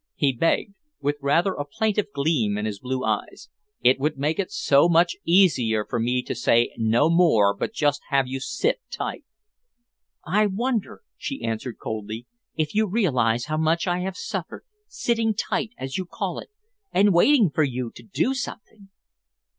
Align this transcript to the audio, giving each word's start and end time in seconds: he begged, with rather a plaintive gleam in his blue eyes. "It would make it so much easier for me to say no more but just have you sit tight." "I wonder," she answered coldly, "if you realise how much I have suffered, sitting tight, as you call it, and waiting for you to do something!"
he 0.15 0.33
begged, 0.33 0.73
with 0.99 1.17
rather 1.21 1.53
a 1.53 1.63
plaintive 1.63 2.07
gleam 2.11 2.57
in 2.57 2.65
his 2.65 2.79
blue 2.79 3.03
eyes. 3.05 3.49
"It 3.83 3.99
would 3.99 4.17
make 4.17 4.39
it 4.39 4.51
so 4.51 4.89
much 4.89 5.15
easier 5.25 5.85
for 5.87 5.99
me 5.99 6.23
to 6.23 6.33
say 6.33 6.73
no 6.75 7.07
more 7.07 7.55
but 7.55 7.71
just 7.71 8.01
have 8.09 8.25
you 8.27 8.39
sit 8.39 8.79
tight." 8.89 9.23
"I 10.25 10.47
wonder," 10.47 11.03
she 11.17 11.43
answered 11.43 11.77
coldly, 11.77 12.25
"if 12.55 12.73
you 12.73 12.87
realise 12.87 13.45
how 13.45 13.57
much 13.57 13.85
I 13.85 13.99
have 13.99 14.17
suffered, 14.17 14.65
sitting 14.87 15.35
tight, 15.35 15.69
as 15.77 15.99
you 15.99 16.05
call 16.07 16.39
it, 16.39 16.49
and 16.91 17.13
waiting 17.13 17.51
for 17.51 17.61
you 17.63 17.91
to 17.93 18.01
do 18.01 18.33
something!" 18.33 18.89